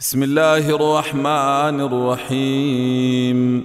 [0.00, 3.64] بسم الله الرحمن الرحيم.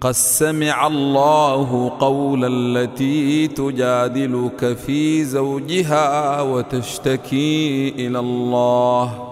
[0.00, 9.28] قد سمع الله قول التي تجادلك في زوجها وتشتكي إلى الله.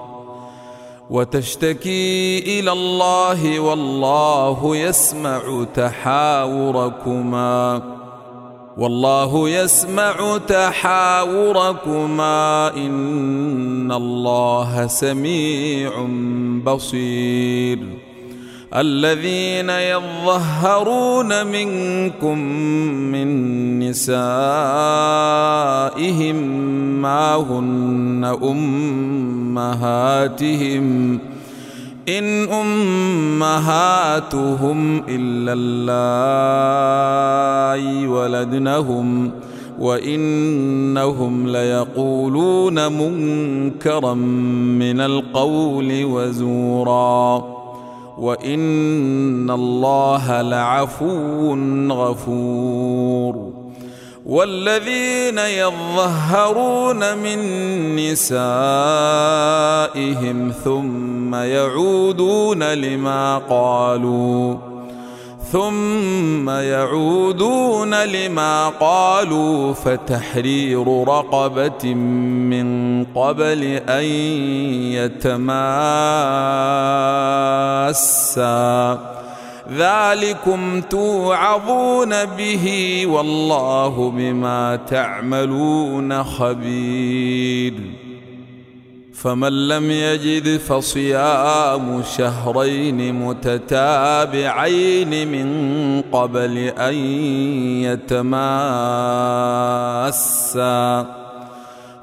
[1.11, 7.83] وتشتكي إلى الله والله يسمع تحاوركما.
[8.77, 11.97] والله يسمع تحاوركما.
[12.77, 16.07] إن الله سميع
[16.65, 17.79] بصير.
[18.77, 22.39] الذين يظهرون منكم
[23.13, 24.21] من نسائهم
[27.03, 28.37] ما هن
[29.55, 31.19] أمهاتهم
[32.19, 32.49] إن
[33.41, 39.31] أمهاتهم إلا اللائي ولدنهم
[39.79, 47.45] وإنهم ليقولون منكرا من القول وزورا
[48.19, 51.55] وإن الله لعفو
[51.93, 53.60] غفور
[54.27, 57.39] والذين يظهرون من
[57.97, 58.33] نسائهم
[60.65, 64.57] ثم يعودون لما قالوا
[65.53, 74.05] ثم يعودون لما قالوا فتحرير رقبة من قبل أن
[74.95, 75.61] يتماسا.
[79.69, 87.75] ذلكم توعظون به والله بما تعملون خبير.
[89.15, 94.49] فمن لم يجد فصيام شهرين متتابعين
[95.29, 96.95] من قبل أن
[97.85, 98.31] يتماسا.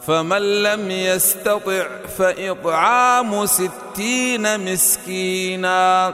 [0.08, 1.86] فمن لم يستطع
[2.18, 6.14] فإطعام ستين مسكينا.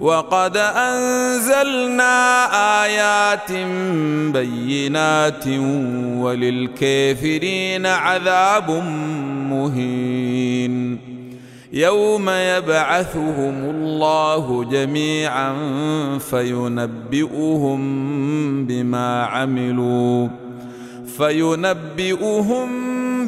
[0.00, 2.14] وقد أنزلنا
[2.84, 3.52] آيات
[4.32, 5.46] بينات
[6.18, 8.70] وللكافرين عذاب
[9.50, 10.98] مهين.
[11.72, 15.54] يوم يبعثهم الله جميعا
[16.18, 17.80] فينبئهم
[18.66, 20.28] بما عملوا
[21.16, 22.68] فينبئهم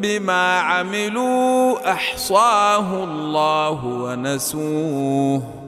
[0.00, 5.67] بما عملوا أحصاه الله ونسوه.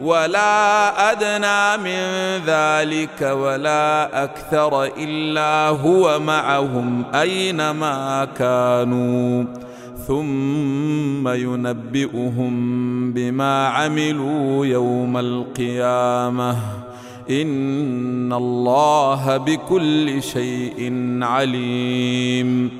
[0.00, 2.02] ولا أدنى من
[2.46, 9.44] ذلك ولا أكثر إلا هو معهم أينما كانوا.
[10.06, 12.52] ثم ينبئهم
[13.12, 16.56] بما عملوا يوم القيامة.
[17.30, 22.79] إن الله بكل شيء عليم.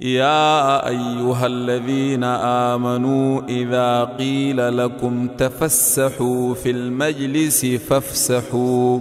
[0.00, 9.00] يا أيها الذين آمنوا إذا قيل لكم تفسحوا في المجلس فافسحوا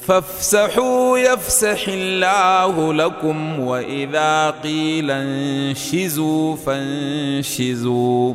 [0.00, 8.34] فافسحوا يفسح الله لكم وإذا قيل انشزوا فانشزوا.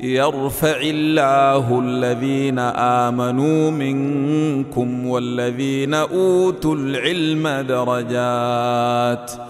[0.00, 9.49] يرفع الله الذين آمنوا منكم والذين أوتوا العلم درجات.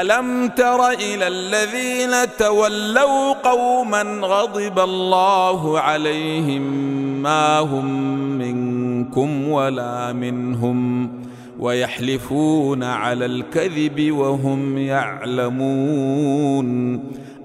[0.00, 6.62] ألم تر إلى الذين تولوا قوما غضب الله عليهم
[7.22, 7.84] ما هم
[8.38, 11.10] منكم ولا منهم
[11.58, 16.68] ويحلفون على الكذب وهم يعلمون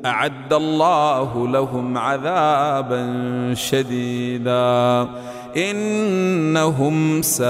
[0.05, 3.03] أعد الله لهم عذابا
[3.53, 5.07] شديدا
[5.57, 7.47] إنهم ساء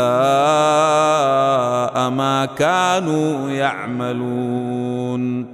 [2.10, 5.48] ما كانوا يعملون.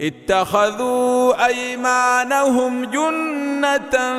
[0.00, 4.18] اتخذوا أيمانهم جنة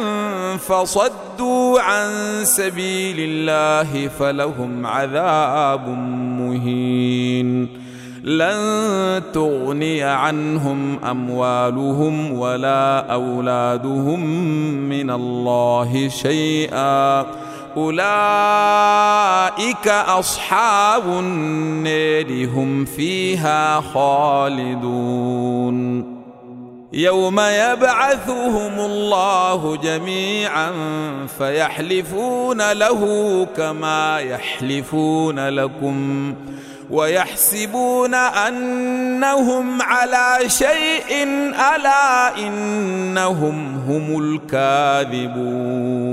[0.58, 2.10] فصدوا عن
[2.44, 5.90] سبيل الله فلهم عذاب
[6.40, 7.68] مهين.
[8.24, 14.26] لن تغني عنهم أموالهم ولا أولادهم
[14.90, 17.43] من الله شيئا.
[17.78, 17.98] أولئك
[19.88, 25.34] أصحاب النار هم فيها خالدون.
[26.94, 30.72] يوم يبعثهم الله جميعا
[31.38, 36.34] فيحلفون له كما يحلفون لكم
[36.92, 41.24] ويحسبون أنهم على شيء
[41.76, 46.13] ألا إنهم هم الكاذبون.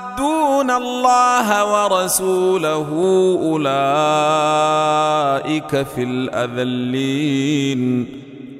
[0.11, 2.87] يحادون الله ورسوله
[3.43, 3.71] أولئك
[5.95, 8.05] في الأذلين.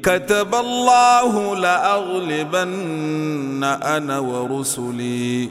[0.04, 5.50] كتب الله لأغلبن أنا ورسلي.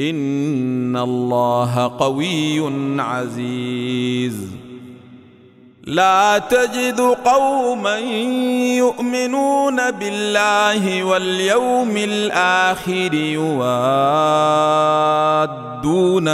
[0.00, 2.60] إن الله قوي
[3.00, 4.48] عزيز.
[5.86, 7.98] لا تجد قوما
[8.78, 13.52] يؤمنون بالله واليوم الآخر يوادون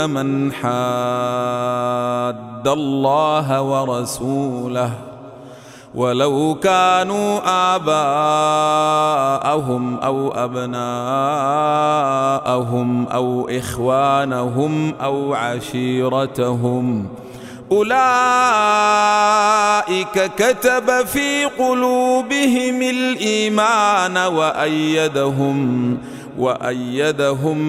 [0.09, 0.71] من حاد
[2.67, 4.91] الله ورسوله
[5.95, 7.39] ولو كانوا
[7.75, 9.49] آباءهم
[9.99, 10.87] أو أبناءهم
[13.07, 17.30] أو إخوانهم أو عشيرتهم ۖ
[17.71, 17.91] أولئك
[20.37, 25.97] كتب في قلوبهم الإيمان وايدهم
[26.37, 27.61] وأيدهم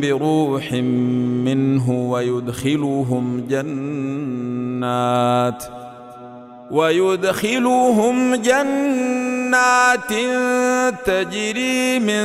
[0.00, 4.84] بروح منه ويدخلهم جنات
[6.70, 10.12] ويدخلهم جنات
[11.06, 12.22] تجري من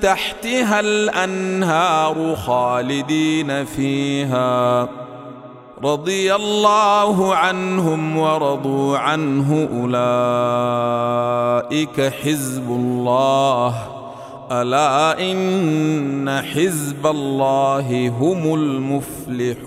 [0.00, 4.88] تحتها الأنهار خالدين فيها
[5.84, 9.68] رضي الله عنهم ورضوا عنه
[11.72, 13.74] أولئك حزب الله.
[14.52, 19.62] ألا إن حزب الله هم المفلحون.